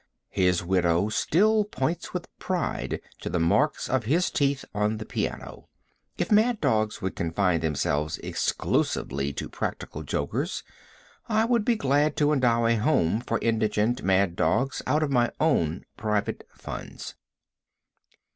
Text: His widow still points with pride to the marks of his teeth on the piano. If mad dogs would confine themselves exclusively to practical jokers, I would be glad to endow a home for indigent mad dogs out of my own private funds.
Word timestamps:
His 0.31 0.63
widow 0.63 1.09
still 1.09 1.63
points 1.63 2.11
with 2.11 2.25
pride 2.39 3.01
to 3.19 3.29
the 3.29 3.39
marks 3.39 3.87
of 3.87 4.05
his 4.05 4.31
teeth 4.31 4.65
on 4.73 4.97
the 4.97 5.05
piano. 5.05 5.67
If 6.17 6.31
mad 6.31 6.59
dogs 6.59 7.03
would 7.03 7.15
confine 7.15 7.59
themselves 7.59 8.17
exclusively 8.23 9.31
to 9.33 9.47
practical 9.47 10.01
jokers, 10.01 10.63
I 11.29 11.45
would 11.45 11.63
be 11.65 11.75
glad 11.75 12.17
to 12.17 12.33
endow 12.33 12.65
a 12.65 12.77
home 12.77 13.21
for 13.21 13.37
indigent 13.43 14.01
mad 14.01 14.35
dogs 14.35 14.81
out 14.87 15.03
of 15.03 15.11
my 15.11 15.29
own 15.39 15.85
private 15.97 16.47
funds. 16.51 17.13